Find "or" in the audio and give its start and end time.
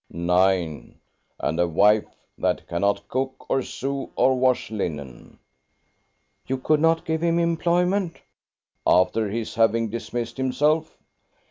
3.49-3.61, 4.15-4.35